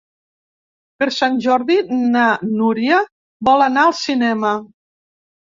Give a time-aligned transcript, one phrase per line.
[1.01, 1.75] Per Sant Jordi
[2.15, 2.23] na
[2.63, 3.03] Núria
[3.51, 4.59] vol anar al cinema.